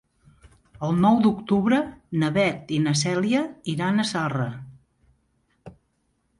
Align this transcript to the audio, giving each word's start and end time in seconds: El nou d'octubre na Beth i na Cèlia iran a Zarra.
El 0.87 0.95
nou 1.01 1.19
d'octubre 1.25 1.79
na 2.23 2.31
Beth 2.39 2.73
i 2.79 2.81
na 2.87 2.95
Cèlia 3.03 3.45
iran 3.77 3.99
a 3.99 4.09
Zarra. 4.15 4.51